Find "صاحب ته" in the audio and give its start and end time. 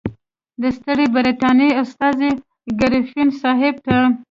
3.41-3.97